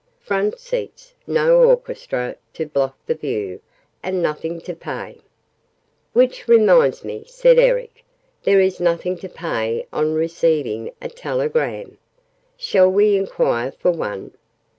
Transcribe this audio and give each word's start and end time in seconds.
Front 0.19 0.57
seats 0.57 1.13
no 1.27 1.57
orchestra 1.61 2.35
to 2.55 2.65
block 2.65 2.97
the 3.05 3.13
view 3.13 3.61
and 4.01 4.19
nothing 4.19 4.59
to 4.61 4.73
pay!" 4.73 5.19
"Which 6.13 6.47
reminds 6.47 7.03
me," 7.05 7.23
said 7.27 7.59
Eric. 7.59 8.03
"There 8.41 8.59
is 8.59 8.79
nothing 8.79 9.15
to 9.19 9.29
pay 9.29 9.85
on 9.93 10.15
receiving 10.15 10.91
a 11.03 11.07
telegram! 11.09 11.99
Shall 12.57 12.89
we 12.89 13.15
enquire 13.15 13.73
for 13.73 13.91
one?" 13.91 14.31